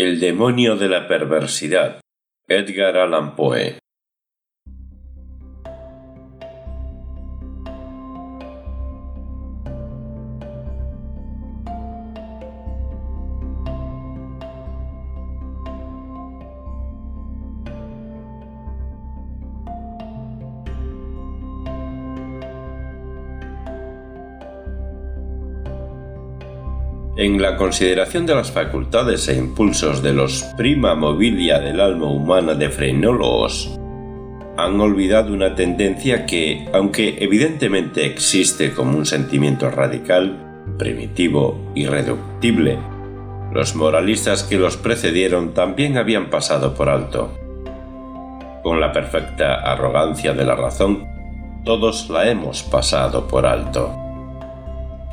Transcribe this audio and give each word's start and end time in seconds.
El 0.00 0.20
demonio 0.20 0.76
de 0.76 0.88
la 0.88 1.08
perversidad. 1.08 2.00
Edgar 2.46 2.96
Allan 2.98 3.34
Poe. 3.34 3.80
En 27.18 27.42
la 27.42 27.56
consideración 27.56 28.26
de 28.26 28.36
las 28.36 28.52
facultades 28.52 29.26
e 29.26 29.34
impulsos 29.34 30.04
de 30.04 30.12
los 30.12 30.44
prima 30.56 30.94
mobilia 30.94 31.58
del 31.58 31.80
alma 31.80 32.06
humana 32.06 32.54
de 32.54 32.68
frenólogos, 32.68 33.76
han 34.56 34.80
olvidado 34.80 35.32
una 35.32 35.56
tendencia 35.56 36.26
que, 36.26 36.68
aunque 36.72 37.16
evidentemente 37.18 38.06
existe 38.06 38.72
como 38.72 38.96
un 38.96 39.04
sentimiento 39.04 39.68
radical, 39.68 40.64
primitivo, 40.78 41.58
irreductible, 41.74 42.78
los 43.52 43.74
moralistas 43.74 44.44
que 44.44 44.56
los 44.56 44.76
precedieron 44.76 45.54
también 45.54 45.98
habían 45.98 46.30
pasado 46.30 46.74
por 46.74 46.88
alto. 46.88 47.36
Con 48.62 48.78
la 48.80 48.92
perfecta 48.92 49.56
arrogancia 49.56 50.34
de 50.34 50.44
la 50.44 50.54
razón, 50.54 51.04
todos 51.64 52.10
la 52.10 52.30
hemos 52.30 52.62
pasado 52.62 53.26
por 53.26 53.44
alto. 53.44 54.07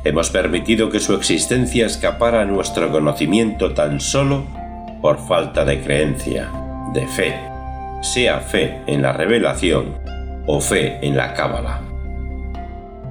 Hemos 0.06 0.30
permitido 0.30 0.88
que 0.88 1.00
su 1.00 1.14
existencia 1.14 1.84
escapara 1.84 2.42
a 2.42 2.44
nuestro 2.44 2.92
conocimiento 2.92 3.74
tan 3.74 4.00
solo 4.00 4.46
por 5.02 5.18
falta 5.18 5.64
de 5.64 5.80
creencia, 5.80 6.48
de 6.94 7.08
fe, 7.08 7.34
sea 8.02 8.38
fe 8.38 8.82
en 8.86 9.02
la 9.02 9.12
revelación 9.12 9.96
o 10.46 10.60
fe 10.60 11.04
en 11.04 11.16
la 11.16 11.34
cábala. 11.34 11.80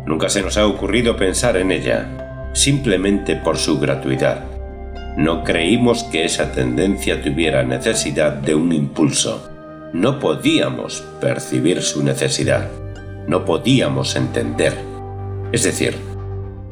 Nunca 0.05 0.29
se 0.29 0.41
nos 0.41 0.55
ha 0.55 0.65
ocurrido 0.65 1.17
pensar 1.17 1.57
en 1.57 1.73
ella, 1.73 2.07
simplemente 2.53 3.35
por 3.35 3.57
su 3.57 3.77
gratuidad. 3.77 4.45
No 5.17 5.43
creímos 5.43 6.05
que 6.05 6.23
esa 6.23 6.53
tendencia 6.53 7.21
tuviera 7.21 7.63
necesidad 7.63 8.31
de 8.31 8.55
un 8.55 8.71
impulso. 8.71 9.49
No 9.91 10.17
podíamos 10.17 11.02
percibir 11.19 11.81
su 11.81 12.03
necesidad. 12.03 12.69
No 13.27 13.43
podíamos 13.43 14.15
entender. 14.15 14.77
Es 15.52 15.63
decir, 15.63 16.14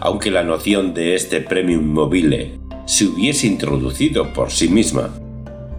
aunque 0.04 0.32
la 0.32 0.44
noción 0.44 0.94
de 0.94 1.16
este 1.16 1.40
premium 1.40 1.86
mobile 1.86 2.60
se 2.86 3.06
hubiese 3.06 3.48
introducido 3.48 4.34
por 4.34 4.52
sí 4.52 4.68
misma, 4.68 5.12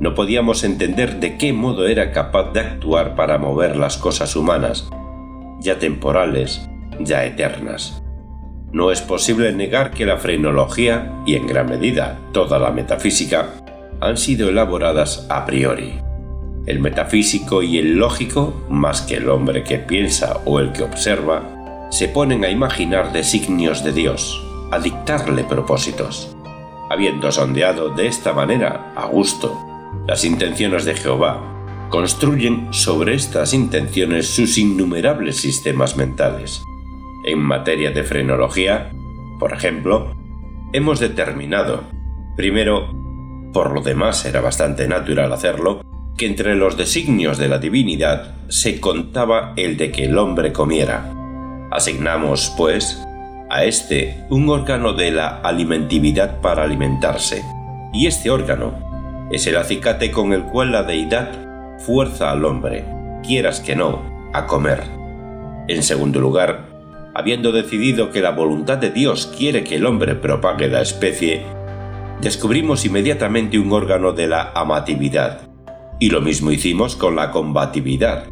no 0.01 0.15
podíamos 0.15 0.65
entender 0.65 1.21
de 1.21 1.37
qué 1.37 1.53
modo 1.53 1.87
era 1.87 2.11
capaz 2.11 2.51
de 2.53 2.61
actuar 2.61 3.17
para 3.17 3.37
mover 3.37 3.77
las 3.77 3.99
cosas 3.99 4.35
humanas, 4.35 4.89
ya 5.61 5.79
temporales, 5.79 6.67
ya 7.01 7.27
eternas. 7.27 8.03
No 8.73 8.91
es 8.91 9.03
posible 9.03 9.53
negar 9.53 9.91
que 9.91 10.07
la 10.07 10.17
frenología, 10.17 11.13
y 11.27 11.35
en 11.35 11.47
gran 11.47 11.69
medida 11.69 12.19
toda 12.33 12.59
la 12.59 12.71
metafísica, 12.71 13.51
han 14.01 14.17
sido 14.17 14.49
elaboradas 14.49 15.27
a 15.29 15.45
priori. 15.45 15.99
El 16.65 16.81
metafísico 16.81 17.63
y 17.63 17.77
el 17.77 17.97
lógico, 17.99 18.65
más 18.71 19.03
que 19.03 19.17
el 19.17 19.29
hombre 19.29 19.65
que 19.65 19.79
piensa 19.79 20.41
o 20.47 20.61
el 20.61 20.73
que 20.73 20.83
observa, 20.83 21.54
se 21.91 22.09
ponen 22.09 22.45
a 22.45 22.51
imaginar 22.51 23.13
designios 23.13 23.85
de 23.85 23.93
Dios, 23.93 24.43
a 24.71 24.79
dictarle 24.79 25.45
propósitos. 25.45 26.37
Habiendo 26.91 27.31
sondeado 27.33 27.91
de 27.91 28.07
esta 28.07 28.33
manera, 28.33 28.93
a 28.97 29.07
gusto, 29.07 29.59
las 30.07 30.25
intenciones 30.25 30.85
de 30.85 30.95
Jehová, 30.95 31.41
construyen 31.91 32.73
sobre 32.73 33.15
estas 33.15 33.55
intenciones 33.55 34.29
sus 34.29 34.59
innumerables 34.59 35.37
sistemas 35.37 35.97
mentales. 35.97 36.63
En 37.25 37.39
materia 37.39 37.91
de 37.91 38.03
frenología, 38.03 38.91
por 39.39 39.53
ejemplo, 39.53 40.15
hemos 40.73 41.01
determinado, 41.01 41.85
primero, 42.37 42.91
por 43.53 43.73
lo 43.73 43.81
demás 43.81 44.25
era 44.25 44.41
bastante 44.41 44.89
natural 44.89 45.33
hacerlo, 45.33 45.83
que 46.17 46.27
entre 46.27 46.55
los 46.55 46.77
designios 46.77 47.39
de 47.39 47.49
la 47.49 47.59
divinidad 47.59 48.35
se 48.49 48.81
contaba 48.81 49.53
el 49.57 49.77
de 49.77 49.91
que 49.91 50.05
el 50.05 50.19
hombre 50.19 50.53
comiera, 50.53 51.13
Asignamos, 51.75 52.55
pues, 52.57 53.05
a 53.51 53.65
este 53.65 54.25
un 54.31 54.49
órgano 54.49 54.93
de 54.93 55.11
la 55.11 55.41
alimentividad 55.41 56.41
para 56.41 56.63
alimentarse, 56.63 57.45
y 57.93 58.07
este 58.07 58.31
órgano 58.31 59.29
es 59.33 59.49
el 59.49 59.57
acicate 59.57 60.13
con 60.13 60.33
el 60.33 60.45
cual 60.45 60.71
la 60.71 60.85
deidad 60.85 61.33
fuerza 61.79 62.31
al 62.31 62.45
hombre, 62.45 62.85
quieras 63.25 63.59
que 63.59 63.75
no, 63.75 64.31
a 64.33 64.47
comer. 64.47 64.85
En 65.67 65.83
segundo 65.83 66.21
lugar, 66.21 66.67
habiendo 67.13 67.51
decidido 67.51 68.13
que 68.13 68.21
la 68.21 68.31
voluntad 68.31 68.79
de 68.79 68.91
Dios 68.91 69.35
quiere 69.37 69.65
que 69.65 69.75
el 69.75 69.87
hombre 69.87 70.15
propague 70.15 70.69
la 70.69 70.81
especie, 70.81 71.43
descubrimos 72.21 72.85
inmediatamente 72.85 73.59
un 73.59 73.73
órgano 73.73 74.13
de 74.13 74.29
la 74.29 74.53
amatividad, 74.55 75.41
y 75.99 76.11
lo 76.11 76.21
mismo 76.21 76.53
hicimos 76.53 76.95
con 76.95 77.17
la 77.17 77.33
combatividad, 77.33 78.27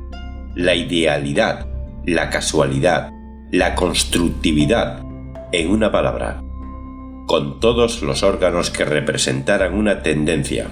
la 0.55 0.77
idealidad, 0.77 1.67
la 2.07 2.31
casualidad, 2.31 3.11
la 3.53 3.75
constructividad, 3.75 5.05
en 5.53 5.71
una 5.71 5.93
palabra, 5.93 6.43
con 7.27 7.61
todos 7.61 8.01
los 8.01 8.23
órganos 8.23 8.71
que 8.71 8.87
representaran 8.87 9.75
una 9.75 10.03
tendencia, 10.03 10.71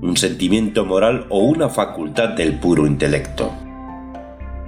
un 0.00 0.16
sentimiento 0.16 0.86
moral 0.86 1.26
o 1.28 1.40
una 1.40 1.68
facultad 1.68 2.30
del 2.30 2.58
puro 2.58 2.86
intelecto. 2.86 3.52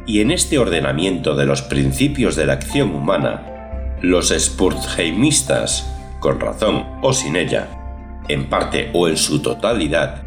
Y 0.07 0.21
en 0.21 0.31
este 0.31 0.59
ordenamiento 0.59 1.37
de 1.37 1.47
los 1.47 1.63
principios 1.63 2.37
de 2.37 2.45
la 2.45 2.53
acción 2.53 2.95
humana, 2.95 3.97
los 4.03 4.29
Spurtheimistas, 4.29 5.91
con 6.21 6.41
razón 6.41 6.85
o 7.01 7.15
sin 7.15 7.35
ella, 7.35 7.69
en 8.29 8.51
parte 8.51 8.91
o 8.93 9.09
en 9.09 9.17
su 9.17 9.41
totalidad, 9.41 10.25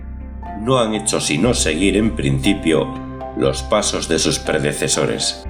no 0.63 0.79
han 0.79 0.95
hecho 0.95 1.21
sino 1.21 1.53
seguir 1.53 1.97
en 1.97 2.15
principio 2.15 2.91
los 3.37 3.61
pasos 3.61 4.09
de 4.09 4.17
sus 4.17 4.39
predecesores 4.39 5.47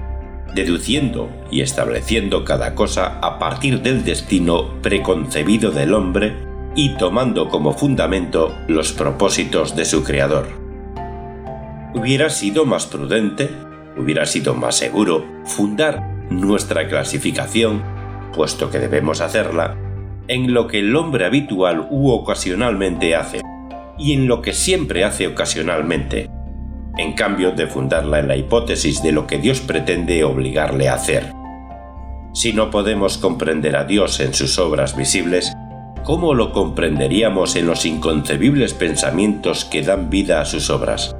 deduciendo 0.54 1.30
y 1.50 1.60
estableciendo 1.60 2.44
cada 2.44 2.74
cosa 2.74 3.18
a 3.20 3.38
partir 3.38 3.82
del 3.82 4.04
destino 4.04 4.80
preconcebido 4.82 5.70
del 5.70 5.94
hombre 5.94 6.34
y 6.74 6.90
tomando 6.96 7.48
como 7.48 7.72
fundamento 7.72 8.54
los 8.68 8.92
propósitos 8.92 9.76
de 9.76 9.84
su 9.84 10.04
creador. 10.04 10.46
Hubiera 11.94 12.30
sido 12.30 12.66
más 12.66 12.86
prudente, 12.86 13.50
hubiera 13.96 14.26
sido 14.26 14.54
más 14.54 14.76
seguro 14.76 15.24
fundar 15.44 16.02
nuestra 16.30 16.86
clasificación, 16.88 17.82
puesto 18.34 18.70
que 18.70 18.78
debemos 18.78 19.20
hacerla, 19.20 19.76
en 20.28 20.52
lo 20.52 20.66
que 20.66 20.80
el 20.80 20.94
hombre 20.94 21.24
habitual 21.24 21.88
u 21.90 22.10
ocasionalmente 22.10 23.16
hace, 23.16 23.40
y 23.98 24.12
en 24.12 24.28
lo 24.28 24.42
que 24.42 24.52
siempre 24.52 25.04
hace 25.04 25.26
ocasionalmente, 25.26 26.30
en 26.96 27.12
cambio 27.12 27.52
de 27.52 27.66
fundarla 27.66 28.18
en 28.18 28.28
la 28.28 28.36
hipótesis 28.36 29.02
de 29.02 29.12
lo 29.12 29.26
que 29.26 29.38
Dios 29.38 29.60
pretende 29.60 30.24
obligarle 30.24 30.88
a 30.88 30.94
hacer. 30.94 31.32
Si 32.32 32.52
no 32.52 32.70
podemos 32.70 33.18
comprender 33.18 33.76
a 33.76 33.84
Dios 33.84 34.20
en 34.20 34.34
sus 34.34 34.58
obras 34.58 34.96
visibles, 34.96 35.52
¿cómo 36.04 36.34
lo 36.34 36.52
comprenderíamos 36.52 37.56
en 37.56 37.66
los 37.66 37.84
inconcebibles 37.84 38.74
pensamientos 38.74 39.64
que 39.64 39.82
dan 39.82 40.08
vida 40.08 40.40
a 40.40 40.44
sus 40.44 40.70
obras? 40.70 41.16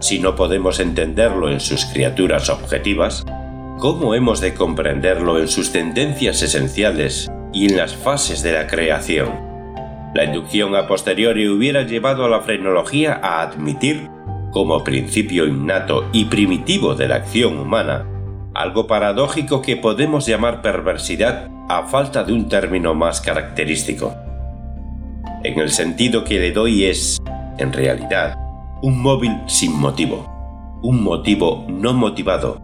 Si 0.00 0.18
no 0.18 0.36
podemos 0.36 0.78
entenderlo 0.78 1.50
en 1.50 1.60
sus 1.60 1.84
criaturas 1.86 2.50
objetivas, 2.50 3.24
¿cómo 3.78 4.14
hemos 4.14 4.40
de 4.40 4.54
comprenderlo 4.54 5.38
en 5.40 5.48
sus 5.48 5.72
tendencias 5.72 6.42
esenciales 6.42 7.30
y 7.52 7.66
en 7.66 7.76
las 7.76 7.96
fases 7.96 8.42
de 8.42 8.52
la 8.52 8.66
creación? 8.66 9.48
La 10.14 10.24
inducción 10.24 10.74
a 10.76 10.86
posteriori 10.86 11.48
hubiera 11.48 11.82
llevado 11.82 12.24
a 12.24 12.28
la 12.28 12.40
frenología 12.40 13.20
a 13.22 13.42
admitir 13.42 14.08
como 14.52 14.82
principio 14.84 15.46
innato 15.46 16.08
y 16.12 16.26
primitivo 16.26 16.94
de 16.94 17.08
la 17.08 17.16
acción 17.16 17.58
humana, 17.58 18.06
algo 18.54 18.86
paradójico 18.86 19.62
que 19.62 19.76
podemos 19.76 20.26
llamar 20.26 20.62
perversidad 20.62 21.48
a 21.68 21.84
falta 21.84 22.24
de 22.24 22.32
un 22.32 22.48
término 22.48 22.94
más 22.94 23.20
característico. 23.20 24.14
En 25.44 25.58
el 25.60 25.70
sentido 25.70 26.24
que 26.24 26.40
le 26.40 26.52
doy 26.52 26.84
es, 26.84 27.18
en 27.58 27.72
realidad, 27.72 28.34
un 28.82 29.00
móvil 29.00 29.32
sin 29.46 29.72
motivo, 29.78 30.26
un 30.82 31.02
motivo 31.02 31.64
no 31.68 31.92
motivado. 31.92 32.60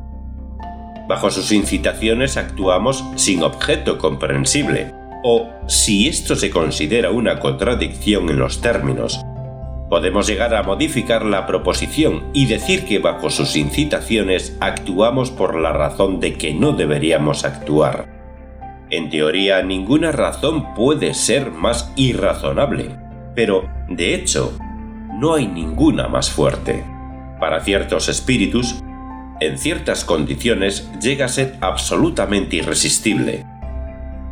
Bajo 1.08 1.31
sus 1.31 1.52
incitaciones 1.52 2.36
actuamos 2.36 3.04
sin 3.16 3.42
objeto 3.42 3.98
comprensible, 3.98 4.92
o, 5.22 5.48
si 5.66 6.08
esto 6.08 6.36
se 6.36 6.50
considera 6.50 7.10
una 7.10 7.40
contradicción 7.40 8.28
en 8.31 8.38
los 8.38 8.60
términos, 8.60 9.23
podemos 9.94 10.26
llegar 10.26 10.56
a 10.56 10.64
modificar 10.64 11.25
la 11.25 11.46
proposición 11.46 12.25
y 12.32 12.46
decir 12.46 12.85
que 12.85 12.99
bajo 12.99 13.31
sus 13.31 13.55
incitaciones 13.55 14.56
actuamos 14.58 15.31
por 15.31 15.55
la 15.55 15.73
razón 15.73 16.19
de 16.19 16.35
que 16.35 16.52
no 16.52 16.73
deberíamos 16.73 17.44
actuar. 17.44 18.08
En 18.91 19.08
teoría, 19.08 19.62
ninguna 19.62 20.11
razón 20.11 20.75
puede 20.75 21.14
ser 21.14 21.52
más 21.52 21.93
irrazonable, 21.94 22.96
pero, 23.37 23.70
de 23.88 24.17
hecho, 24.17 24.58
no 25.12 25.35
hay 25.35 25.46
ninguna 25.46 26.08
más 26.08 26.29
fuerte. 26.29 26.82
Para 27.38 27.61
ciertos 27.61 28.08
espíritus, 28.08 28.82
en 29.38 29.58
ciertas 29.58 30.05
condiciones 30.05 30.91
llega 31.00 31.26
a 31.26 31.29
ser 31.29 31.55
absolutamente 31.61 32.56
irresistible. 32.56 33.46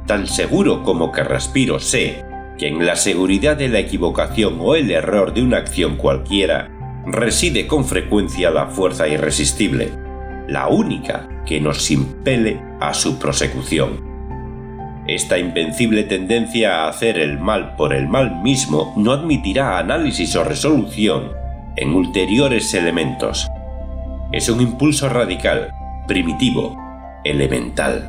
Tan 0.09 0.27
seguro 0.27 0.83
como 0.83 1.13
que 1.13 1.23
respiro 1.23 1.79
sé 1.79 2.32
que 2.59 2.69
en 2.69 2.85
la 2.85 2.97
seguridad 2.97 3.57
de 3.57 3.69
la 3.69 3.79
equivocación 3.79 4.57
o 4.61 4.75
el 4.75 4.91
error 4.91 5.35
de 5.35 5.43
una 5.43 5.59
acción 5.59 5.97
cualquiera 5.97 6.71
reside 7.07 7.67
con 7.67 7.85
frecuencia 7.85 8.51
la 8.51 8.67
fuerza 8.67 9.09
irresistible, 9.09 9.91
la 10.49 10.69
única 10.69 11.29
que 11.47 11.61
nos 11.61 11.91
impele 11.91 12.61
a 12.81 12.95
su 12.95 13.19
prosecución. 13.19 14.13
Esta 15.07 15.37
invencible 15.37 16.05
tendencia 16.05 16.85
a 16.85 16.89
hacer 16.89 17.19
el 17.19 17.39
mal 17.39 17.75
por 17.75 17.93
el 17.93 18.07
mal 18.07 18.41
mismo 18.43 18.95
no 18.97 19.13
admitirá 19.13 19.79
análisis 19.79 20.37
o 20.37 20.45
resolución 20.45 21.33
en 21.77 21.95
ulteriores 21.95 22.73
elementos. 22.75 23.49
Es 24.31 24.49
un 24.49 24.61
impulso 24.61 25.09
radical, 25.09 25.73
primitivo, 26.07 26.77
elemental. 27.25 28.09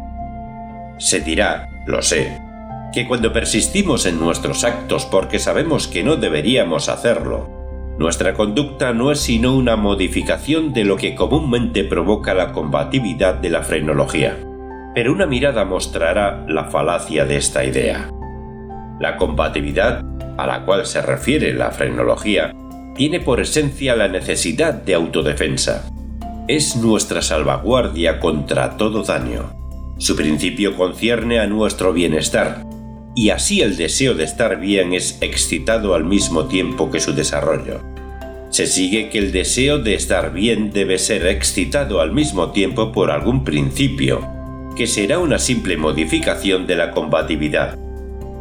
Se 0.99 1.21
dirá, 1.21 1.67
lo 1.87 2.01
sé, 2.01 2.39
que 2.93 3.07
cuando 3.07 3.33
persistimos 3.33 4.05
en 4.05 4.19
nuestros 4.19 4.63
actos 4.63 5.05
porque 5.05 5.39
sabemos 5.39 5.87
que 5.87 6.03
no 6.03 6.15
deberíamos 6.15 6.89
hacerlo, 6.89 7.49
nuestra 7.97 8.33
conducta 8.33 8.93
no 8.93 9.11
es 9.11 9.19
sino 9.19 9.55
una 9.55 9.75
modificación 9.75 10.73
de 10.73 10.83
lo 10.83 10.97
que 10.97 11.15
comúnmente 11.15 11.83
provoca 11.83 12.33
la 12.33 12.51
combatividad 12.51 13.35
de 13.35 13.49
la 13.49 13.63
frenología. 13.63 14.37
Pero 14.95 15.11
una 15.11 15.25
mirada 15.25 15.65
mostrará 15.65 16.45
la 16.47 16.65
falacia 16.65 17.25
de 17.25 17.37
esta 17.37 17.63
idea. 17.63 18.09
La 18.99 19.17
combatividad, 19.17 20.03
a 20.37 20.47
la 20.47 20.65
cual 20.65 20.85
se 20.85 21.01
refiere 21.01 21.53
la 21.53 21.71
frenología, 21.71 22.53
tiene 22.95 23.19
por 23.19 23.39
esencia 23.39 23.95
la 23.95 24.07
necesidad 24.07 24.73
de 24.73 24.93
autodefensa. 24.93 25.89
Es 26.47 26.75
nuestra 26.75 27.21
salvaguardia 27.21 28.19
contra 28.19 28.77
todo 28.77 29.03
daño. 29.03 29.51
Su 29.97 30.15
principio 30.15 30.75
concierne 30.75 31.39
a 31.39 31.47
nuestro 31.47 31.93
bienestar, 31.93 32.63
y 33.15 33.29
así 33.29 33.61
el 33.61 33.77
deseo 33.77 34.15
de 34.15 34.23
estar 34.23 34.59
bien 34.59 34.93
es 34.93 35.17
excitado 35.21 35.93
al 35.93 36.03
mismo 36.03 36.45
tiempo 36.45 36.89
que 36.89 36.99
su 36.99 37.13
desarrollo. 37.13 37.81
Se 38.49 38.67
sigue 38.67 39.09
que 39.09 39.17
el 39.17 39.31
deseo 39.31 39.79
de 39.79 39.95
estar 39.95 40.33
bien 40.33 40.71
debe 40.71 40.97
ser 40.97 41.25
excitado 41.27 42.01
al 42.01 42.11
mismo 42.11 42.51
tiempo 42.51 42.91
por 42.91 43.11
algún 43.11 43.43
principio, 43.43 44.27
que 44.75 44.87
será 44.87 45.19
una 45.19 45.39
simple 45.39 45.77
modificación 45.77 46.67
de 46.67 46.75
la 46.75 46.91
combatividad. 46.91 47.77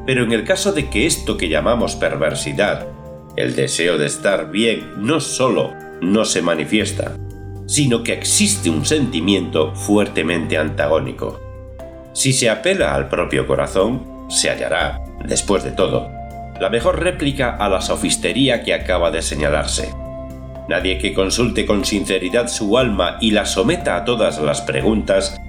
Pero 0.07 0.25
en 0.25 0.33
el 0.33 0.45
caso 0.45 0.73
de 0.73 0.89
que 0.89 1.07
esto 1.07 1.37
que 1.37 1.49
llamamos 1.49 1.97
perversidad, 1.97 2.89
el 3.37 3.55
deseo 3.55 3.97
de 3.99 4.07
estar 4.07 4.51
bien, 4.51 4.91
no 4.99 5.21
solo 5.21 5.73
no 6.03 6.25
se 6.25 6.43
manifiesta, 6.43 7.17
sino 7.67 8.03
que 8.03 8.13
existe 8.13 8.69
un 8.69 8.85
sentimiento 8.85 9.75
fuertemente 9.75 10.59
antagónico. 10.59 11.41
Si 12.13 12.35
se 12.35 12.51
apela 12.51 12.95
al 12.95 13.09
propio 13.09 13.47
corazón, 13.47 14.12
se 14.33 14.51
hallará, 14.51 15.01
después 15.25 15.63
de 15.63 15.73
todo, 15.73 16.11
la 16.59 16.71
mejor 16.71 17.03
réplica 17.03 17.57
a 17.57 17.69
la 17.69 17.81
sofistería 17.81 18.63
que 18.63 18.73
acaba 18.73 19.11
de 19.11 19.21
señalarse. 19.21 19.93
Nadie 20.69 20.99
que 20.99 21.13
consulte 21.13 21.67
con 21.67 21.85
sinceridad 21.85 22.49
su 22.49 22.79
alma 22.79 23.19
y 23.21 23.33
la 23.33 23.47
someta 23.47 23.97
a 23.97 24.05
todas 24.05 24.39
las 24.41 24.63
preguntas 24.63 25.41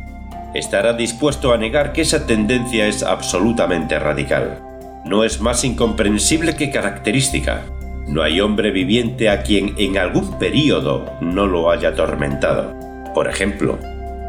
estará 0.53 0.93
dispuesto 0.93 1.53
a 1.53 1.57
negar 1.57 1.93
que 1.93 2.01
esa 2.01 2.25
tendencia 2.25 2.87
es 2.87 3.03
absolutamente 3.03 3.97
radical. 3.99 4.59
No 5.05 5.23
es 5.23 5.39
más 5.39 5.63
incomprensible 5.63 6.55
que 6.55 6.71
característica. 6.71 7.61
No 8.07 8.21
hay 8.21 8.41
hombre 8.41 8.71
viviente 8.71 9.29
a 9.29 9.43
quien 9.43 9.75
en 9.77 9.97
algún 9.97 10.37
período 10.39 11.05
no 11.21 11.45
lo 11.47 11.71
haya 11.71 11.89
atormentado. 11.89 12.73
Por 13.13 13.29
ejemplo, 13.29 13.79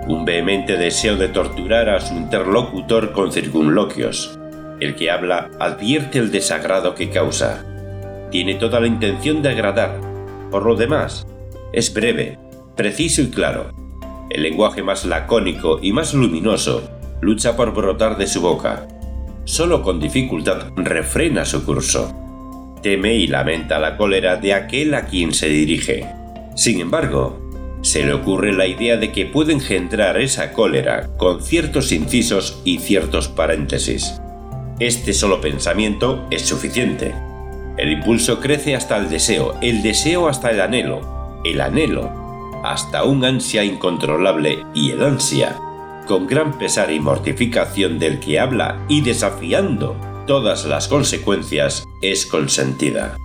un 0.07 0.25
vehemente 0.25 0.77
deseo 0.77 1.17
de 1.17 1.29
torturar 1.29 1.89
a 1.89 2.01
su 2.01 2.15
interlocutor 2.15 3.13
con 3.13 3.33
circunloquios, 3.33 4.39
el 4.81 4.95
que 4.95 5.11
habla 5.11 5.51
advierte 5.59 6.19
el 6.19 6.31
desagrado 6.31 6.95
que 6.95 7.11
causa. 7.11 7.65
Tiene 8.31 8.55
toda 8.55 8.81
la 8.81 8.87
intención 8.87 9.43
de 9.43 9.51
agradar. 9.51 10.01
Por 10.51 10.65
lo 10.65 10.77
demás, 10.77 11.27
es 11.73 11.93
breve, 11.93 12.39
preciso 12.77 13.23
y 13.23 13.31
claro. 13.31 13.71
El 14.31 14.43
lenguaje 14.43 14.83
más 14.83 15.05
lacónico 15.05 15.79
y 15.81 15.93
más 15.93 16.15
luminoso 16.15 16.91
lucha 17.21 17.57
por 17.57 17.73
brotar 17.73 18.17
de 18.19 18.27
su 18.27 18.41
boca. 18.41 18.87
Solo 19.45 19.83
con 19.83 20.01
dificultad 20.01 20.69
refrena 20.77 21.45
su 21.45 21.65
curso. 21.65 22.15
Teme 22.83 23.15
y 23.15 23.27
lamenta 23.27 23.79
la 23.79 23.97
cólera 23.97 24.37
de 24.37 24.53
aquel 24.53 24.95
a 24.95 25.07
quien 25.07 25.33
se 25.33 25.49
dirige. 25.49 26.07
Sin 26.55 26.81
embargo, 26.81 27.41
se 27.83 28.05
le 28.05 28.13
ocurre 28.13 28.53
la 28.53 28.67
idea 28.67 28.97
de 28.97 29.13
que 29.13 29.27
puede 29.27 29.53
engendrar 29.53 30.21
esa 30.21 30.53
cólera 30.53 31.11
con 31.17 31.43
ciertos 31.43 31.93
incisos 31.93 32.61
y 32.65 32.79
ciertos 32.79 33.29
paréntesis. 33.29 34.21
Este 34.81 35.13
solo 35.13 35.41
pensamiento 35.41 36.27
es 36.31 36.43
suficiente. 36.43 37.15
El 37.77 37.93
impulso 37.93 38.41
crece 38.41 38.75
hasta 38.75 38.97
el 38.97 39.09
deseo, 39.09 39.55
el 39.61 39.83
deseo 39.83 40.29
hasta 40.29 40.51
el 40.51 40.61
anhelo, 40.61 41.41
el 41.45 41.61
anhelo 41.61 42.25
hasta 42.65 43.05
un 43.05 43.25
ansia 43.25 43.63
incontrolable 43.63 44.65
y 44.75 44.91
el 44.91 45.03
ansia, 45.03 45.57
con 46.07 46.27
gran 46.27 46.59
pesar 46.59 46.91
y 46.91 46.99
mortificación 46.99 47.99
del 47.99 48.21
que 48.21 48.41
habla 48.41 48.83
y 48.89 49.03
desafiando 49.03 49.97
todas 50.27 50.65
las 50.65 50.89
consecuencias, 50.89 51.85
es 52.01 52.25
consentida. 52.25 53.19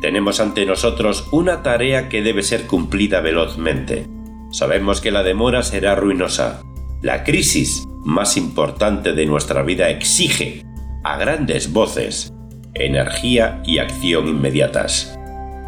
Tenemos 0.00 0.38
ante 0.38 0.64
nosotros 0.64 1.26
una 1.32 1.64
tarea 1.64 2.08
que 2.08 2.22
debe 2.22 2.44
ser 2.44 2.68
cumplida 2.68 3.20
velozmente. 3.20 4.06
Sabemos 4.52 5.00
que 5.00 5.10
la 5.10 5.24
demora 5.24 5.64
será 5.64 5.96
ruinosa. 5.96 6.62
La 7.02 7.24
crisis 7.24 7.87
más 8.04 8.36
importante 8.36 9.12
de 9.12 9.26
nuestra 9.26 9.62
vida 9.62 9.90
exige, 9.90 10.64
a 11.04 11.16
grandes 11.16 11.72
voces, 11.72 12.32
energía 12.74 13.60
y 13.64 13.78
acción 13.78 14.28
inmediatas. 14.28 15.18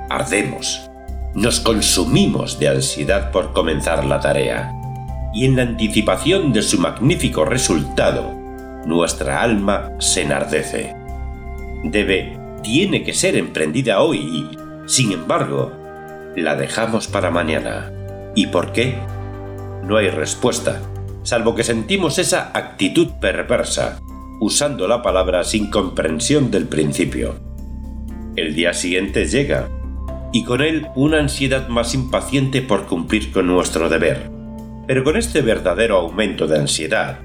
Ardemos, 0.08 0.90
nos 1.34 1.60
consumimos 1.60 2.58
de 2.58 2.68
ansiedad 2.68 3.30
por 3.30 3.52
comenzar 3.52 4.04
la 4.04 4.20
tarea, 4.20 4.72
y 5.32 5.44
en 5.44 5.56
la 5.56 5.62
anticipación 5.62 6.52
de 6.52 6.62
su 6.62 6.78
magnífico 6.78 7.44
resultado, 7.44 8.32
nuestra 8.86 9.42
alma 9.42 9.92
se 9.98 10.22
enardece. 10.22 10.94
Debe, 11.84 12.38
tiene 12.62 13.02
que 13.04 13.14
ser 13.14 13.36
emprendida 13.36 14.00
hoy 14.00 14.18
y, 14.18 14.88
sin 14.88 15.12
embargo, 15.12 15.72
la 16.36 16.56
dejamos 16.56 17.06
para 17.06 17.30
mañana. 17.30 17.92
¿Y 18.34 18.48
por 18.48 18.72
qué? 18.72 18.96
No 19.84 19.96
hay 19.96 20.08
respuesta 20.10 20.80
salvo 21.22 21.54
que 21.54 21.64
sentimos 21.64 22.18
esa 22.18 22.50
actitud 22.54 23.08
perversa, 23.20 24.00
usando 24.40 24.88
la 24.88 25.02
palabra 25.02 25.44
sin 25.44 25.70
comprensión 25.70 26.50
del 26.50 26.66
principio. 26.66 27.36
El 28.36 28.54
día 28.54 28.72
siguiente 28.72 29.26
llega, 29.26 29.68
y 30.32 30.44
con 30.44 30.62
él 30.62 30.88
una 30.94 31.18
ansiedad 31.18 31.68
más 31.68 31.94
impaciente 31.94 32.62
por 32.62 32.86
cumplir 32.86 33.32
con 33.32 33.46
nuestro 33.46 33.88
deber. 33.88 34.30
Pero 34.86 35.04
con 35.04 35.16
este 35.16 35.42
verdadero 35.42 35.98
aumento 35.98 36.46
de 36.46 36.58
ansiedad, 36.58 37.18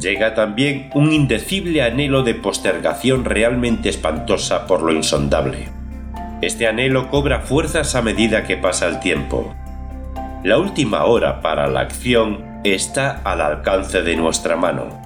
llega 0.00 0.34
también 0.34 0.90
un 0.94 1.12
indecible 1.12 1.82
anhelo 1.82 2.22
de 2.22 2.34
postergación 2.34 3.24
realmente 3.24 3.88
espantosa 3.88 4.66
por 4.66 4.82
lo 4.82 4.92
insondable. 4.92 5.68
Este 6.40 6.68
anhelo 6.68 7.08
cobra 7.10 7.40
fuerzas 7.40 7.94
a 7.94 8.02
medida 8.02 8.44
que 8.44 8.56
pasa 8.56 8.86
el 8.86 9.00
tiempo. 9.00 9.54
La 10.44 10.58
última 10.58 11.04
hora 11.04 11.40
para 11.40 11.66
la 11.66 11.80
acción 11.80 12.47
está 12.64 13.20
al 13.24 13.40
alcance 13.40 14.02
de 14.02 14.16
nuestra 14.16 14.56
mano. 14.56 15.00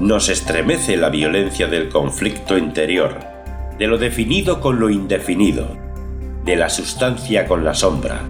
Nos 0.00 0.28
estremece 0.28 0.96
la 0.96 1.10
violencia 1.10 1.66
del 1.66 1.88
conflicto 1.88 2.56
interior, 2.56 3.18
de 3.78 3.86
lo 3.86 3.98
definido 3.98 4.60
con 4.60 4.80
lo 4.80 4.90
indefinido, 4.90 5.76
de 6.44 6.56
la 6.56 6.70
sustancia 6.70 7.46
con 7.46 7.64
la 7.64 7.74
sombra. 7.74 8.20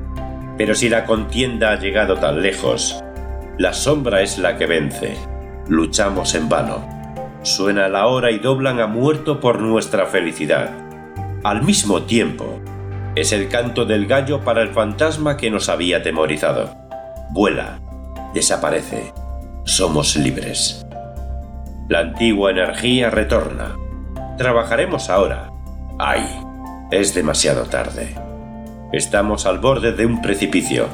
Pero 0.57 0.75
si 0.75 0.89
la 0.89 1.05
contienda 1.05 1.71
ha 1.71 1.79
llegado 1.79 2.17
tan 2.17 2.43
lejos, 2.43 3.03
la 3.59 3.73
sombra 3.73 4.23
es 4.23 4.39
la 4.39 4.57
que 4.57 4.67
vence. 4.67 5.17
Luchamos 5.69 6.35
en 6.35 6.49
vano. 6.49 6.87
Suena 7.43 7.89
la 7.89 8.07
hora 8.07 8.31
y 8.31 8.39
doblan 8.39 8.81
a 8.81 8.87
muerto 8.87 9.39
por 9.39 9.61
nuestra 9.61 10.07
felicidad. 10.07 10.71
Al 11.45 11.63
mismo 11.63 12.03
tiempo, 12.03 12.61
es 13.15 13.33
el 13.33 13.49
canto 13.49 13.85
del 13.85 14.07
gallo 14.07 14.41
para 14.41 14.63
el 14.63 14.71
fantasma 14.71 15.37
que 15.37 15.51
nos 15.51 15.69
había 15.69 16.03
temorizado. 16.03 16.75
Vuela, 17.31 17.79
desaparece. 18.35 19.13
Somos 19.65 20.17
libres. 20.17 20.87
La 21.89 22.01
antigua 22.01 22.51
energía 22.51 23.11
retorna. 23.11 23.77
Trabajaremos 24.37 25.11
ahora. 25.11 25.51
¡Ay! 25.99 26.23
Es 26.91 27.15
demasiado 27.15 27.65
tarde. 27.65 28.15
Estamos 28.93 29.47
al 29.47 29.59
borde 29.59 29.93
de 29.93 30.07
un 30.07 30.23
precipicio. 30.23 30.89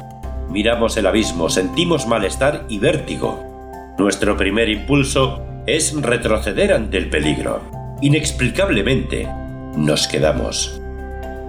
Miramos 0.49 0.97
el 0.97 1.07
abismo, 1.07 1.49
sentimos 1.49 2.07
malestar 2.07 2.65
y 2.69 2.79
vértigo. 2.79 3.93
Nuestro 3.97 4.35
primer 4.35 4.69
impulso 4.69 5.41
es 5.65 5.99
retroceder 6.01 6.73
ante 6.73 6.97
el 6.97 7.09
peligro. 7.09 7.61
Inexplicablemente, 8.01 9.27
nos 9.75 10.07
quedamos. 10.07 10.81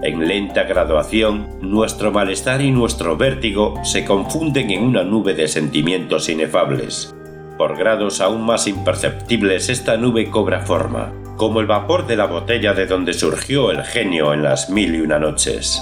En 0.03 0.27
lenta 0.27 0.63
graduación, 0.63 1.47
nuestro 1.61 2.11
malestar 2.11 2.61
y 2.61 2.69
nuestro 2.71 3.17
vértigo 3.17 3.83
se 3.83 4.05
confunden 4.05 4.69
en 4.69 4.83
una 4.83 5.03
nube 5.03 5.33
de 5.33 5.47
sentimientos 5.47 6.29
inefables. 6.29 7.15
Por 7.57 7.75
grados 7.75 8.21
aún 8.21 8.45
más 8.45 8.67
imperceptibles 8.67 9.69
esta 9.69 9.97
nube 9.97 10.29
cobra 10.29 10.61
forma, 10.61 11.13
como 11.35 11.61
el 11.61 11.65
vapor 11.65 12.05
de 12.05 12.15
la 12.15 12.27
botella 12.27 12.75
de 12.75 12.85
donde 12.85 13.13
surgió 13.13 13.71
el 13.71 13.83
genio 13.83 14.33
en 14.35 14.43
las 14.43 14.69
mil 14.69 14.93
y 14.93 15.01
una 15.01 15.17
noches. 15.17 15.81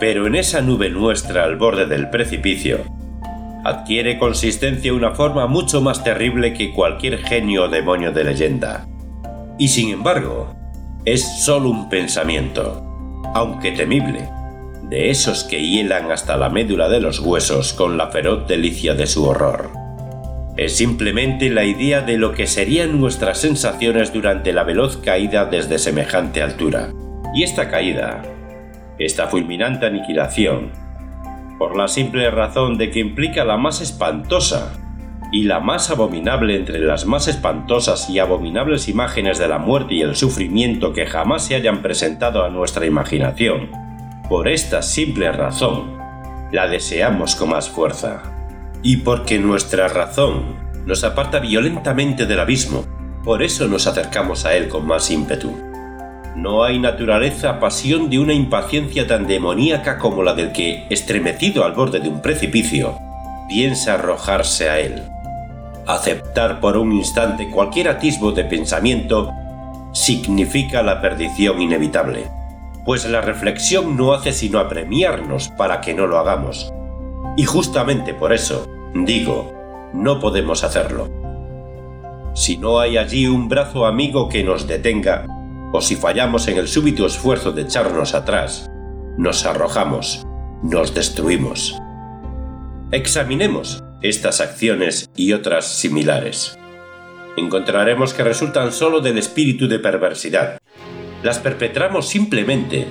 Pero 0.00 0.26
en 0.26 0.34
esa 0.34 0.60
nube 0.60 0.90
nuestra 0.90 1.44
al 1.44 1.56
borde 1.56 1.86
del 1.86 2.10
precipicio, 2.10 2.80
adquiere 3.64 4.18
consistencia 4.18 4.92
una 4.92 5.12
forma 5.12 5.46
mucho 5.46 5.80
más 5.80 6.02
terrible 6.02 6.52
que 6.52 6.72
cualquier 6.72 7.18
genio 7.18 7.64
o 7.64 7.68
demonio 7.68 8.10
de 8.10 8.24
leyenda. 8.24 8.88
Y 9.56 9.68
sin 9.68 9.90
embargo, 9.90 10.54
es 11.04 11.44
solo 11.44 11.70
un 11.70 11.88
pensamiento, 11.88 12.85
aunque 13.34 13.72
temible, 13.72 14.28
de 14.82 15.10
esos 15.10 15.44
que 15.44 15.60
hielan 15.60 16.10
hasta 16.12 16.36
la 16.36 16.48
médula 16.48 16.88
de 16.88 17.00
los 17.00 17.20
huesos 17.20 17.72
con 17.72 17.96
la 17.96 18.08
feroz 18.08 18.46
delicia 18.46 18.94
de 18.94 19.06
su 19.06 19.24
horror. 19.26 19.70
Es 20.56 20.76
simplemente 20.76 21.50
la 21.50 21.64
idea 21.64 22.00
de 22.00 22.16
lo 22.16 22.32
que 22.32 22.46
serían 22.46 22.98
nuestras 23.00 23.38
sensaciones 23.38 24.12
durante 24.12 24.52
la 24.52 24.62
veloz 24.62 24.96
caída 24.96 25.44
desde 25.44 25.78
semejante 25.78 26.42
altura. 26.42 26.92
Y 27.34 27.42
esta 27.42 27.68
caída, 27.68 28.22
esta 28.98 29.26
fulminante 29.26 29.86
aniquilación, 29.86 30.70
por 31.58 31.76
la 31.76 31.88
simple 31.88 32.30
razón 32.30 32.78
de 32.78 32.90
que 32.90 33.00
implica 33.00 33.44
la 33.44 33.56
más 33.56 33.80
espantosa 33.80 34.72
y 35.32 35.42
la 35.42 35.60
más 35.60 35.90
abominable 35.90 36.56
entre 36.56 36.78
las 36.80 37.06
más 37.06 37.28
espantosas 37.28 38.08
y 38.08 38.18
abominables 38.18 38.88
imágenes 38.88 39.38
de 39.38 39.48
la 39.48 39.58
muerte 39.58 39.94
y 39.94 40.02
el 40.02 40.16
sufrimiento 40.16 40.92
que 40.92 41.06
jamás 41.06 41.44
se 41.44 41.54
hayan 41.54 41.82
presentado 41.82 42.44
a 42.44 42.50
nuestra 42.50 42.86
imaginación. 42.86 43.70
Por 44.28 44.48
esta 44.48 44.82
simple 44.82 45.30
razón, 45.32 45.96
la 46.52 46.68
deseamos 46.68 47.34
con 47.34 47.50
más 47.50 47.68
fuerza. 47.68 48.22
Y 48.82 48.98
porque 48.98 49.38
nuestra 49.38 49.88
razón 49.88 50.56
nos 50.84 51.02
aparta 51.02 51.40
violentamente 51.40 52.26
del 52.26 52.40
abismo, 52.40 52.84
por 53.24 53.42
eso 53.42 53.66
nos 53.66 53.86
acercamos 53.86 54.44
a 54.44 54.54
él 54.54 54.68
con 54.68 54.86
más 54.86 55.10
ímpetu. 55.10 55.52
No 56.36 56.62
hay 56.64 56.78
naturaleza 56.78 57.58
pasión 57.58 58.10
de 58.10 58.18
una 58.18 58.34
impaciencia 58.34 59.06
tan 59.06 59.26
demoníaca 59.26 59.98
como 59.98 60.22
la 60.22 60.34
del 60.34 60.52
que, 60.52 60.86
estremecido 60.90 61.64
al 61.64 61.72
borde 61.72 61.98
de 61.98 62.08
un 62.08 62.20
precipicio, 62.20 62.96
piensa 63.48 63.94
arrojarse 63.94 64.68
a 64.68 64.78
él. 64.78 65.02
Aceptar 65.86 66.58
por 66.58 66.76
un 66.76 66.92
instante 66.92 67.48
cualquier 67.48 67.88
atisbo 67.88 68.32
de 68.32 68.44
pensamiento 68.44 69.30
significa 69.92 70.82
la 70.82 71.00
perdición 71.00 71.62
inevitable, 71.62 72.28
pues 72.84 73.08
la 73.08 73.20
reflexión 73.20 73.96
no 73.96 74.12
hace 74.12 74.32
sino 74.32 74.58
apremiarnos 74.58 75.48
para 75.50 75.80
que 75.80 75.94
no 75.94 76.08
lo 76.08 76.18
hagamos. 76.18 76.72
Y 77.36 77.44
justamente 77.44 78.14
por 78.14 78.32
eso, 78.32 78.66
digo, 78.94 79.52
no 79.92 80.18
podemos 80.18 80.64
hacerlo. 80.64 81.08
Si 82.34 82.58
no 82.58 82.80
hay 82.80 82.98
allí 82.98 83.28
un 83.28 83.48
brazo 83.48 83.86
amigo 83.86 84.28
que 84.28 84.42
nos 84.42 84.66
detenga, 84.66 85.24
o 85.72 85.80
si 85.80 85.94
fallamos 85.94 86.48
en 86.48 86.58
el 86.58 86.66
súbito 86.66 87.06
esfuerzo 87.06 87.52
de 87.52 87.62
echarnos 87.62 88.12
atrás, 88.12 88.68
nos 89.16 89.46
arrojamos, 89.46 90.26
nos 90.64 90.94
destruimos. 90.94 91.78
Examinemos 92.90 93.85
estas 94.02 94.40
acciones 94.40 95.08
y 95.16 95.32
otras 95.32 95.66
similares. 95.78 96.58
Encontraremos 97.36 98.14
que 98.14 98.24
resultan 98.24 98.72
solo 98.72 99.00
del 99.00 99.18
espíritu 99.18 99.68
de 99.68 99.78
perversidad. 99.78 100.58
Las 101.22 101.38
perpetramos 101.38 102.08
simplemente 102.08 102.86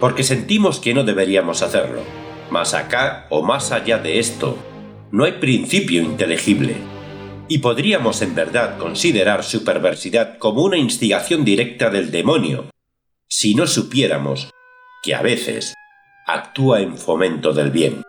porque 0.00 0.22
sentimos 0.22 0.80
que 0.80 0.94
no 0.94 1.04
deberíamos 1.04 1.62
hacerlo. 1.62 2.02
Más 2.50 2.74
acá 2.74 3.26
o 3.30 3.42
más 3.42 3.70
allá 3.72 3.98
de 3.98 4.18
esto, 4.18 4.56
no 5.12 5.24
hay 5.24 5.32
principio 5.32 6.02
inteligible. 6.02 6.76
Y 7.48 7.58
podríamos 7.58 8.22
en 8.22 8.34
verdad 8.34 8.78
considerar 8.78 9.44
su 9.44 9.64
perversidad 9.64 10.38
como 10.38 10.62
una 10.62 10.78
instigación 10.78 11.44
directa 11.44 11.90
del 11.90 12.10
demonio, 12.10 12.70
si 13.28 13.54
no 13.54 13.66
supiéramos 13.66 14.50
que 15.02 15.14
a 15.14 15.22
veces 15.22 15.74
actúa 16.26 16.80
en 16.80 16.96
fomento 16.96 17.52
del 17.52 17.70
bien. 17.70 18.02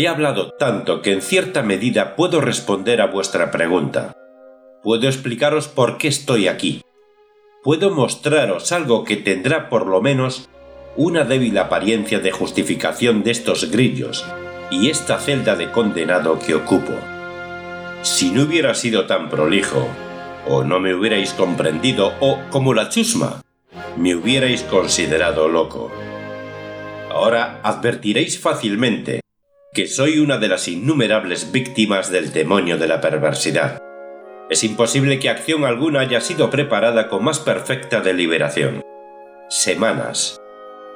He 0.00 0.06
hablado 0.06 0.52
tanto 0.52 1.02
que 1.02 1.10
en 1.10 1.22
cierta 1.22 1.64
medida 1.64 2.14
puedo 2.14 2.40
responder 2.40 3.00
a 3.00 3.08
vuestra 3.08 3.50
pregunta. 3.50 4.12
Puedo 4.80 5.08
explicaros 5.08 5.66
por 5.66 5.98
qué 5.98 6.06
estoy 6.06 6.46
aquí. 6.46 6.82
Puedo 7.64 7.90
mostraros 7.90 8.70
algo 8.70 9.02
que 9.02 9.16
tendrá 9.16 9.68
por 9.68 9.88
lo 9.88 10.00
menos 10.00 10.48
una 10.94 11.24
débil 11.24 11.58
apariencia 11.58 12.20
de 12.20 12.30
justificación 12.30 13.24
de 13.24 13.32
estos 13.32 13.72
grillos 13.72 14.24
y 14.70 14.88
esta 14.88 15.18
celda 15.18 15.56
de 15.56 15.72
condenado 15.72 16.38
que 16.38 16.54
ocupo. 16.54 16.94
Si 18.02 18.30
no 18.30 18.42
hubiera 18.42 18.76
sido 18.76 19.06
tan 19.06 19.28
prolijo, 19.28 19.84
o 20.46 20.62
no 20.62 20.78
me 20.78 20.94
hubierais 20.94 21.32
comprendido, 21.32 22.12
o, 22.20 22.38
como 22.50 22.72
la 22.72 22.88
chusma, 22.88 23.42
me 23.96 24.14
hubierais 24.14 24.62
considerado 24.62 25.48
loco. 25.48 25.90
Ahora 27.10 27.58
advertiréis 27.64 28.38
fácilmente 28.38 29.22
que 29.72 29.86
soy 29.86 30.18
una 30.18 30.38
de 30.38 30.48
las 30.48 30.66
innumerables 30.68 31.52
víctimas 31.52 32.10
del 32.10 32.32
demonio 32.32 32.78
de 32.78 32.88
la 32.88 33.00
perversidad. 33.00 33.82
Es 34.50 34.64
imposible 34.64 35.18
que 35.18 35.28
acción 35.28 35.64
alguna 35.64 36.00
haya 36.00 36.20
sido 36.20 36.50
preparada 36.50 37.08
con 37.08 37.22
más 37.24 37.38
perfecta 37.38 38.00
deliberación. 38.00 38.82
Semanas, 39.50 40.40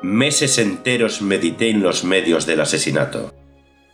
meses 0.01 0.59
enteros 0.59 1.21
medité 1.21 1.69
en 1.69 1.83
los 1.83 2.03
medios 2.03 2.47
del 2.47 2.61
asesinato. 2.61 3.35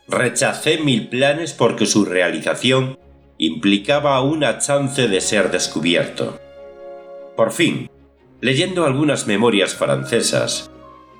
Rechacé 0.07 0.77
mil 0.77 1.09
planes 1.09 1.53
porque 1.53 1.85
su 1.85 2.05
realización 2.05 2.97
implicaba 3.37 4.21
una 4.21 4.59
chance 4.59 5.07
de 5.07 5.21
ser 5.21 5.51
descubierto. 5.51 6.39
Por 7.35 7.51
fin, 7.51 7.89
leyendo 8.41 8.85
algunas 8.85 9.27
memorias 9.27 9.75
francesas, 9.75 10.71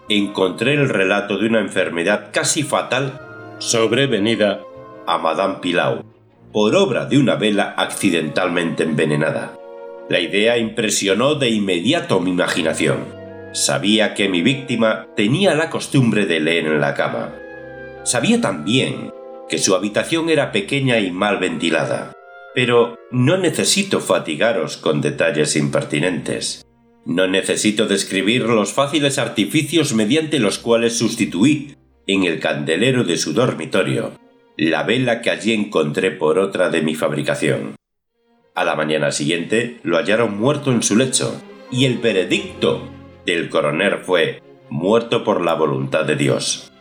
encontré 0.08 0.74
el 0.74 0.90
relato 0.90 1.38
de 1.38 1.48
una 1.48 1.60
enfermedad 1.60 2.30
casi 2.34 2.64
fatal 2.64 3.29
sobrevenida 3.60 4.62
a 5.06 5.18
Madame 5.18 5.56
Pilau 5.62 6.04
por 6.52 6.76
obra 6.76 7.06
de 7.06 7.18
una 7.18 7.36
vela 7.36 7.76
accidentalmente 7.78 8.84
envenenada. 8.84 9.56
La 10.10 10.20
idea 10.20 10.58
impresionó 10.58 11.36
de 11.36 11.50
inmediato 11.50 12.20
mi 12.20 12.32
imaginación. 12.32 13.06
Sabía 13.52 14.16
que 14.16 14.30
mi 14.30 14.42
víctima 14.42 15.08
tenía 15.16 15.54
la 15.54 15.70
costumbre 15.70 16.26
de 16.26 16.40
leer 16.40 16.66
en 16.66 16.82
la 16.82 16.96
cama. 16.96 17.36
Sabía 18.04 18.42
también 18.42 19.12
que 19.48 19.60
su 19.60 19.76
habitación 19.76 20.30
era 20.30 20.52
pequeña 20.52 21.00
y 21.00 21.12
mal 21.12 21.38
ventilada. 21.38 22.14
Pero 22.56 22.96
no 23.12 23.38
necesito 23.38 24.00
fatigaros 24.00 24.78
con 24.78 25.02
detalles 25.02 25.56
impertinentes. 25.56 26.64
No 27.06 27.28
necesito 27.28 27.88
describir 27.88 28.44
los 28.44 28.74
fáciles 28.74 29.20
artificios 29.20 29.94
mediante 29.94 30.40
los 30.40 30.58
cuales 30.60 30.98
sustituí 30.98 31.76
en 32.12 32.24
el 32.24 32.40
candelero 32.40 33.04
de 33.04 33.18
su 33.18 33.34
dormitorio 33.34 34.14
la 34.58 34.82
vela 34.82 35.22
que 35.22 35.30
allí 35.30 35.54
encontré 35.54 36.10
por 36.10 36.40
otra 36.40 36.72
de 36.72 36.82
mi 36.82 36.96
fabricación. 36.96 37.76
A 38.56 38.66
la 38.66 38.76
mañana 38.76 39.12
siguiente 39.12 39.78
lo 39.84 39.98
hallaron 39.98 40.40
muerto 40.40 40.72
en 40.72 40.82
su 40.82 40.98
lecho, 40.98 41.40
y 41.72 41.86
el 41.86 42.00
veredicto 42.00 42.90
del 43.28 43.48
coronel 43.50 44.00
fue 44.00 44.42
muerto 44.72 45.24
por 45.24 45.46
la 45.46 45.54
voluntad 45.54 46.04
de 46.04 46.16
Dios. 46.16 46.72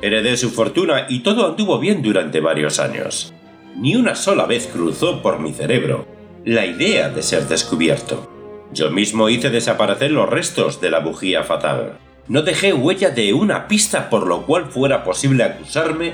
Heredé 0.00 0.36
su 0.36 0.50
fortuna 0.50 1.06
y 1.08 1.24
todo 1.24 1.44
anduvo 1.44 1.80
bien 1.80 2.00
durante 2.00 2.38
varios 2.38 2.78
años. 2.78 3.34
Ni 3.76 3.96
una 3.96 4.14
sola 4.14 4.46
vez 4.46 4.68
cruzó 4.72 5.22
por 5.22 5.40
mi 5.40 5.52
cerebro 5.52 6.06
la 6.44 6.64
idea 6.66 7.08
de 7.08 7.24
ser 7.24 7.48
descubierto. 7.48 8.30
Yo 8.72 8.92
mismo 8.92 9.28
hice 9.28 9.50
desaparecer 9.50 10.12
los 10.12 10.30
restos 10.30 10.80
de 10.80 10.90
la 10.90 11.00
bujía 11.00 11.42
fatal 11.42 11.98
no 12.28 12.42
dejé 12.42 12.74
huella 12.74 13.10
de 13.10 13.32
una 13.32 13.68
pista 13.68 14.10
por 14.10 14.26
lo 14.26 14.44
cual 14.44 14.66
fuera 14.66 15.02
posible 15.02 15.44
acusarme 15.44 16.12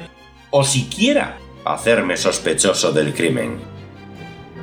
o 0.50 0.62
siquiera 0.62 1.38
hacerme 1.64 2.16
sospechoso 2.16 2.92
del 2.92 3.14
crimen. 3.14 3.58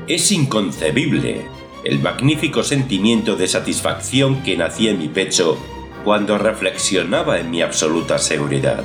Es 0.08 0.31
inconcebible 0.31 1.41
el 1.84 2.00
magnífico 2.00 2.63
sentimiento 2.63 3.36
de 3.36 3.48
satisfacción 3.48 4.43
que 4.43 4.55
nacía 4.55 4.91
en 4.91 5.00
mi 5.00 5.10
pecho 5.10 5.58
cuando 6.05 6.38
reflexionaba 6.38 7.39
en 7.39 7.51
mi 7.51 7.62
absoluta 7.62 8.17
seguridad. 8.17 8.84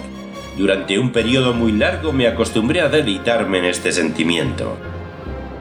Durante 0.58 0.98
un 0.98 1.12
periodo 1.12 1.52
muy 1.54 1.72
largo 1.72 2.12
me 2.12 2.26
acostumbré 2.26 2.80
a 2.80 2.88
deleitarme 2.88 3.58
en 3.58 3.66
este 3.66 3.92
sentimiento. 3.92 4.76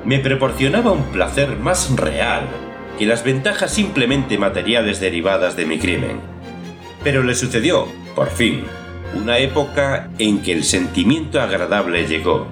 Me 0.06 0.20
proporcionaba 0.20 0.92
un 0.92 1.04
placer 1.12 1.58
más 1.58 1.96
real 1.96 2.48
que 2.98 3.06
las 3.06 3.24
ventajas 3.24 3.72
simplemente 3.72 4.38
materiales 4.38 5.00
derivadas 5.00 5.56
de 5.56 5.66
mi 5.66 5.78
crimen 5.78 6.35
pero 7.06 7.24
le 7.24 7.36
sucedió, 7.36 7.88
por 8.16 8.30
fin, 8.30 8.66
una 9.14 9.38
época 9.38 10.10
en 10.20 10.42
que 10.42 10.52
el 10.52 10.66
sentimiento 10.66 11.40
agradable 11.40 12.06
llegó, 12.06 12.48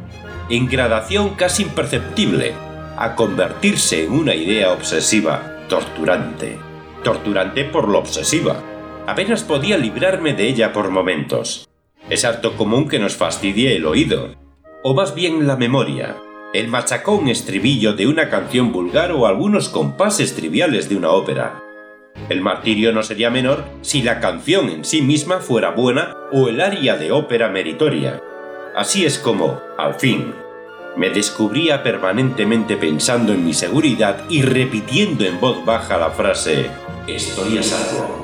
en 0.49 0.69
gradación 0.69 1.31
casi 1.31 1.63
imperceptible, 1.63 2.53
a 2.95 3.15
convertirse 3.15 4.05
en 4.05 4.13
una 4.13 4.33
idea 4.33 4.71
obsesiva, 4.71 5.57
torturante. 5.67 6.57
Torturante 7.03 7.65
por 7.65 7.89
lo 7.89 7.99
obsesiva, 7.99 8.63
Apenas 9.05 9.43
podía 9.43 9.77
librarme 9.77 10.33
de 10.33 10.47
ella 10.47 10.71
por 10.71 10.89
momentos. 10.89 11.67
Es 12.09 12.23
harto 12.23 12.55
común 12.55 12.87
que 12.87 12.99
nos 12.99 13.15
fastidie 13.15 13.75
el 13.75 13.85
oído, 13.85 14.35
o 14.81 14.93
más 14.93 15.13
bien 15.13 15.45
la 15.45 15.57
memoria, 15.57 16.15
el 16.53 16.69
machacón 16.69 17.27
estribillo 17.27 17.93
de 17.93 18.07
una 18.07 18.29
canción 18.29 18.71
vulgar 18.71 19.11
o 19.11 19.27
algunos 19.27 19.67
compases 19.67 20.35
triviales 20.35 20.87
de 20.87 20.95
una 20.95 21.09
ópera. 21.09 21.62
El 22.29 22.41
martirio 22.41 22.93
no 22.93 23.03
sería 23.03 23.29
menor 23.29 23.65
si 23.81 24.01
la 24.01 24.19
canción 24.19 24.69
en 24.69 24.85
sí 24.85 25.01
misma 25.01 25.39
fuera 25.39 25.71
buena 25.71 26.15
o 26.31 26.47
el 26.47 26.61
aria 26.61 26.95
de 26.95 27.11
ópera 27.11 27.49
meritoria. 27.49 28.21
Así 28.75 29.05
es 29.05 29.19
como, 29.19 29.59
al 29.77 29.95
fin, 29.95 30.33
me 30.95 31.09
descubría 31.09 31.83
permanentemente 31.83 32.77
pensando 32.77 33.33
en 33.33 33.45
mi 33.45 33.53
seguridad 33.53 34.23
y 34.29 34.41
repitiendo 34.41 35.25
en 35.25 35.39
voz 35.39 35.65
baja 35.65 35.97
la 35.97 36.11
frase 36.11 36.69
Estoy 37.07 37.57
a 37.57 37.63
salvo. 37.63 38.23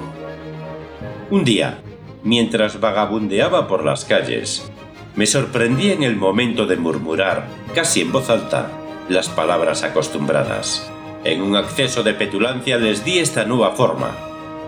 Un 1.29 1.43
día, 1.43 1.79
mientras 2.23 2.79
vagabundeaba 2.79 3.67
por 3.67 3.83
las 3.83 4.05
calles, 4.05 4.71
me 5.15 5.25
sorprendí 5.25 5.91
en 5.91 6.03
el 6.03 6.15
momento 6.15 6.65
de 6.65 6.77
murmurar, 6.77 7.45
casi 7.75 8.01
en 8.01 8.11
voz 8.11 8.29
alta, 8.29 8.71
las 9.09 9.27
palabras 9.27 9.83
acostumbradas. 9.83 10.89
En 11.25 11.41
un 11.41 11.57
acceso 11.57 12.01
de 12.01 12.13
petulancia 12.13 12.77
les 12.77 13.03
di 13.03 13.19
esta 13.19 13.43
nueva 13.43 13.75
forma. 13.75 14.15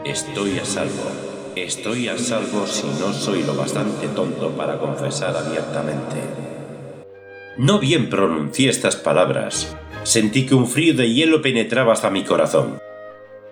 Estoy 0.03 0.59
a 0.59 0.65
salvo. 0.65 1.09
Estoy 1.55 2.09
a 2.09 2.17
salvo 2.17 2.67
si 2.67 2.87
no 2.99 3.13
soy 3.13 3.43
lo 3.43 3.55
bastante 3.55 4.09
tonto 4.09 4.49
para 4.51 4.77
confesar 4.77 5.37
abiertamente. 5.37 6.17
No 7.57 7.79
bien 7.79 8.09
pronuncié 8.09 8.69
estas 8.69 8.97
palabras, 8.97 9.77
sentí 10.03 10.45
que 10.45 10.55
un 10.55 10.67
frío 10.67 10.93
de 10.93 11.13
hielo 11.13 11.41
penetraba 11.41 11.93
hasta 11.93 12.09
mi 12.09 12.25
corazón. 12.25 12.81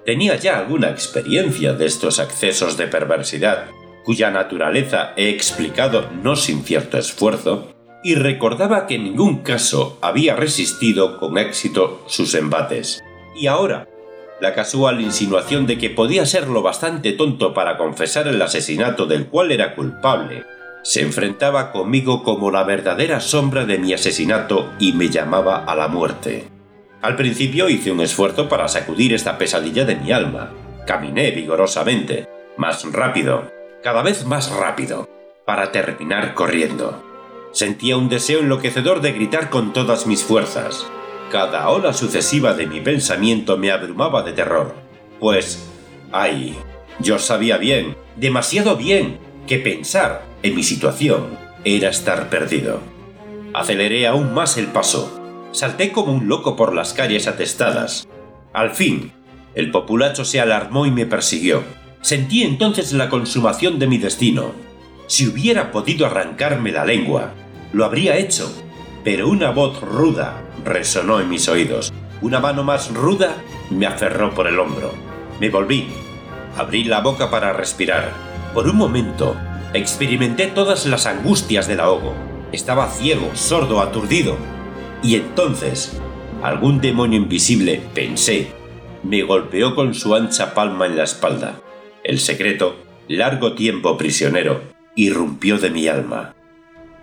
Tenía 0.06 0.36
ya 0.36 0.60
alguna 0.60 0.89
experiencia 0.89 1.72
de 1.72 1.86
estos 1.86 2.20
accesos 2.20 2.75
de 2.75 2.88
perversidad, 2.88 3.68
cuya 4.03 4.29
naturaleza 4.29 5.13
he 5.15 5.29
explicado 5.29 6.10
no 6.22 6.36
sin 6.36 6.63
cierto 6.63 6.98
esfuerzo, 6.98 7.74
y 8.03 8.15
recordaba 8.15 8.88
que 8.88 8.96
en 8.96 9.03
ningún 9.03 9.39
caso 9.39 9.98
había 10.01 10.36
resistido 10.36 11.18
con 11.18 11.38
éxito 11.38 12.01
sus 12.08 12.34
embates. 12.36 13.03
Y 13.36 13.48
ahora, 13.48 13.88
la 14.39 14.53
casual 14.53 15.01
insinuación 15.01 15.68
de 15.68 15.77
que 15.77 15.89
podía 15.89 16.25
ser 16.25 16.48
lo 16.48 16.62
bastante 16.62 17.12
tonto 17.13 17.53
para 17.53 17.77
confesar 17.77 18.27
el 18.27 18.41
asesinato 18.41 19.06
del 19.06 19.27
cual 19.27 19.51
era 19.51 19.75
culpable, 19.75 20.46
se 20.82 21.01
enfrentaba 21.01 21.72
conmigo 21.72 22.24
como 22.24 22.51
la 22.51 22.63
verdadera 22.63 23.20
sombra 23.20 23.65
de 23.65 23.77
mi 23.77 23.94
asesinato 23.94 24.72
y 24.79 24.94
me 24.94 25.10
llamaba 25.10 25.65
a 25.65 25.75
la 25.75 25.89
muerte. 25.89 26.48
Al 27.01 27.15
principio 27.15 27.70
hice 27.70 27.91
un 27.91 28.01
esfuerzo 28.01 28.48
para 28.48 28.68
sacudir 28.68 29.13
esta 29.13 29.38
pesadilla 29.38 29.84
de 29.84 29.96
mi 29.96 30.12
alma. 30.12 30.51
Caminé 30.88 31.32
vigorosamente, 31.32 32.27
más 32.58 32.89
rápido, 32.91 33.51
cada 33.84 34.01
vez 34.01 34.25
más 34.25 34.51
rápido, 34.51 35.08
para 35.46 35.72
terminar 35.72 36.34
corriendo. 36.34 37.09
Sentía 37.51 37.98
un 37.98 38.10
deseo 38.10 38.39
enloquecedor 38.39 39.01
de 39.01 39.12
gritar 39.12 39.50
con 39.50 39.74
todas 39.74 40.06
mis 40.06 40.24
fuerzas. 40.24 40.86
Cada 41.32 41.70
ola 41.70 41.94
sucesiva 41.94 42.53
de 42.53 42.68
mi 42.68 42.79
pensamiento 42.79 43.58
me 43.58 43.72
abrumaba 43.72 44.24
de 44.24 44.34
terror. 44.34 44.75
Pues, 45.20 45.68
ay, 46.12 46.56
yo 47.00 47.20
sabía 47.20 47.58
bien, 47.58 47.96
demasiado 48.15 48.75
bien, 48.75 49.20
que 49.48 49.58
pensar 49.58 50.24
en 50.44 50.56
mi 50.56 50.63
situación 50.63 51.38
era 51.63 51.89
estar 51.89 52.29
perdido. 52.29 52.82
Aceleré 53.53 54.06
aún 54.08 54.34
más 54.34 54.58
el 54.58 54.68
paso. 54.68 55.20
Salté 55.51 55.91
como 55.91 56.13
un 56.13 56.27
loco 56.27 56.56
por 56.56 56.74
las 56.75 56.94
calles 56.94 57.27
atestadas. 57.27 58.08
Al 58.53 58.72
fin, 58.72 59.12
el 59.56 59.72
populacho 59.72 60.24
se 60.24 60.39
alarmó 60.39 60.86
y 60.86 60.91
me 60.91 61.08
persiguió. 61.08 61.63
Sentí 62.01 62.44
entonces 62.44 62.94
la 62.94 63.10
consumación 63.10 63.79
de 63.79 63.88
mi 63.88 63.98
destino. 63.98 64.53
Si 65.10 65.28
hubiera 65.28 65.72
podido 65.72 66.05
arrancarme 66.05 66.72
la 66.72 66.86
lengua, 66.86 67.33
lo 67.74 67.83
habría 67.83 68.18
hecho, 68.18 68.48
pero 69.03 69.27
una 69.27 69.50
voz 69.50 69.81
ruda 69.81 70.44
resonó 70.64 71.20
en 71.20 71.27
mis 71.27 71.50
oídos. 71.50 71.92
Una 72.22 72.40
mano 72.40 72.64
más 72.64 72.94
ruda 72.94 73.36
me 73.72 73.88
aferró 73.88 74.36
por 74.36 74.46
el 74.46 74.60
hombro. 74.60 74.94
Me 75.40 75.50
volví. 75.50 75.88
Abrí 76.55 76.83
la 76.83 77.01
boca 77.01 77.31
para 77.31 77.53
respirar. 77.53 78.12
Por 78.53 78.70
un 78.70 78.75
momento, 78.75 79.36
experimenté 79.74 80.46
todas 80.46 80.86
las 80.86 81.07
angustias 81.07 81.68
del 81.68 81.79
ahogo. 81.79 82.14
Estaba 82.51 82.88
ciego, 82.88 83.31
sordo, 83.33 83.81
aturdido. 83.81 84.38
Y 85.01 85.16
entonces, 85.16 86.00
algún 86.44 86.81
demonio 86.81 87.18
invisible, 87.18 87.81
pensé, 87.96 88.51
me 89.01 89.24
golpeó 89.24 89.74
con 89.74 89.96
su 89.96 90.14
ancha 90.14 90.53
palma 90.53 90.86
en 90.86 90.98
la 90.98 91.05
espalda. 91.05 91.60
El 92.03 92.20
secreto, 92.20 92.75
largo 93.07 93.55
tiempo 93.55 93.98
prisionero, 93.98 94.69
irrumpió 95.03 95.57
de 95.57 95.70
mi 95.70 95.88
alma. 95.88 96.35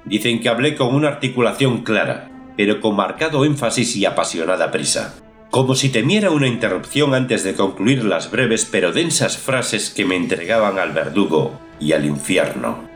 Dicen 0.04 0.40
que 0.40 0.48
hablé 0.48 0.76
con 0.76 0.94
una 0.94 1.08
articulación 1.08 1.82
clara, 1.82 2.30
pero 2.56 2.80
con 2.80 2.94
marcado 2.94 3.44
énfasis 3.44 3.96
y 3.96 4.04
apasionada 4.04 4.70
prisa, 4.70 5.14
como 5.50 5.74
si 5.74 5.88
temiera 5.88 6.30
una 6.30 6.46
interrupción 6.46 7.14
antes 7.14 7.42
de 7.42 7.54
concluir 7.54 8.04
las 8.04 8.30
breves 8.30 8.68
pero 8.70 8.92
densas 8.92 9.38
frases 9.38 9.90
que 9.90 10.04
me 10.04 10.16
entregaban 10.16 10.78
al 10.78 10.92
verdugo 10.92 11.58
y 11.80 11.92
al 11.92 12.04
infierno. 12.04 12.86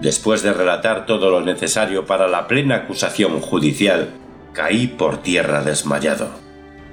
Después 0.00 0.42
de 0.42 0.52
relatar 0.52 1.06
todo 1.06 1.30
lo 1.30 1.40
necesario 1.40 2.04
para 2.04 2.28
la 2.28 2.46
plena 2.46 2.76
acusación 2.76 3.40
judicial, 3.40 4.10
caí 4.52 4.88
por 4.88 5.22
tierra 5.22 5.62
desmayado. 5.62 6.28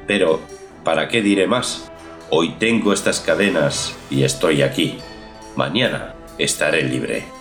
Pero, 0.07 0.39
¿para 0.85 1.09
qué 1.09 1.21
diré 1.21 1.47
más? 1.47 1.91
Hoy 2.29 2.55
tengo 2.59 2.93
estas 2.93 3.19
cadenas 3.19 3.95
y 4.09 4.23
estoy 4.23 4.61
aquí. 4.61 4.97
Mañana 5.57 6.15
estaré 6.37 6.83
libre. 6.83 7.40